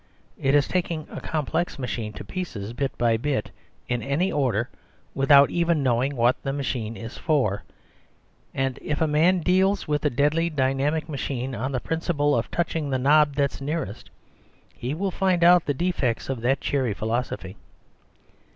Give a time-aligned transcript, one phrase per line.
[0.39, 3.51] It is taking a complex machine to pieces bit by bit,
[3.87, 4.67] in any order,
[5.13, 7.63] without even knowing what the ma chine is for.
[8.51, 12.89] And if a man deals with a deadly dynamic machine on the principle of touching
[12.89, 14.09] the knob that's nearest,
[14.73, 17.55] he will find out the defects of that cheery philosophy.